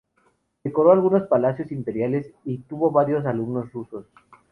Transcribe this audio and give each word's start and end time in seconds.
Decoró 0.63 0.91
algunos 0.93 1.27
palacios 1.27 1.71
imperiales 1.71 2.33
y 2.43 2.57
tuvo 2.57 2.89
varios 2.89 3.23
alumnos 3.27 3.71
rusos. 3.71 4.07